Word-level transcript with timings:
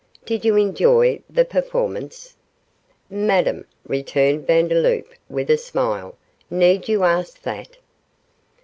Did 0.25 0.43
you 0.43 0.55
enjoy 0.57 1.21
the 1.29 1.45
performance?' 1.45 2.35
'Madame,' 3.07 3.67
returned 3.87 4.47
Vandeloup, 4.47 5.13
with 5.29 5.47
a 5.51 5.57
smile, 5.57 6.17
'need 6.49 6.89
you 6.89 7.03
ask 7.03 7.39
that? 7.43 7.77